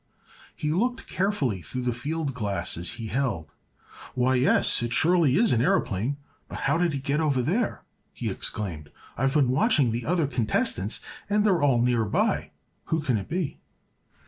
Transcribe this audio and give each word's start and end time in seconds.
He 0.55 0.73
looked 0.73 1.05
carefully 1.05 1.61
through 1.61 1.83
the 1.83 1.93
field 1.93 2.33
glasses 2.33 2.93
he 2.93 3.05
held. 3.09 3.51
"Why—yes! 4.15 4.81
It 4.81 4.93
surely 4.93 5.37
is 5.37 5.51
an 5.51 5.61
aëroplane. 5.61 6.15
But 6.49 6.61
how 6.61 6.79
did 6.79 6.95
it 6.95 7.03
get 7.03 7.19
over 7.19 7.43
there?" 7.43 7.83
he 8.11 8.27
exclaimed. 8.31 8.89
"I've 9.15 9.35
been 9.35 9.49
watching 9.49 9.91
the 9.91 10.07
other 10.07 10.25
contestants, 10.25 11.01
and 11.29 11.45
they're 11.45 11.61
all 11.61 11.83
near 11.83 12.03
by. 12.05 12.49
Who 12.85 12.99
can 12.99 13.15
it 13.15 13.29
be?" 13.29 13.59